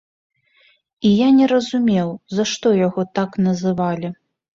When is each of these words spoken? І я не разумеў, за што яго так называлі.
І 1.09 1.09
я 1.17 1.27
не 1.39 1.45
разумеў, 1.51 2.09
за 2.37 2.43
што 2.53 2.67
яго 2.87 3.01
так 3.21 3.37
называлі. 3.49 4.09